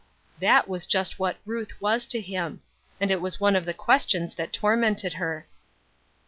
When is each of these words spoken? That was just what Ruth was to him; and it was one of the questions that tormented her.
That 0.39 0.67
was 0.67 0.87
just 0.87 1.19
what 1.19 1.37
Ruth 1.45 1.79
was 1.79 2.07
to 2.07 2.19
him; 2.19 2.63
and 2.99 3.11
it 3.11 3.21
was 3.21 3.39
one 3.39 3.55
of 3.55 3.65
the 3.65 3.71
questions 3.75 4.33
that 4.33 4.51
tormented 4.51 5.13
her. 5.13 5.45